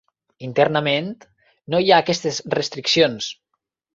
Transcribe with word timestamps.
Internament 0.45 1.11
no 1.75 1.83
hi 1.85 1.91
ha 1.95 1.99
aquestes 2.05 2.41
restriccions. 2.61 3.31